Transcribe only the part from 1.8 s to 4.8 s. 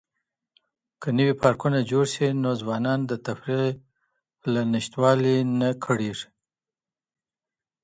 جوړ سي، نو ځوانان د تفریح له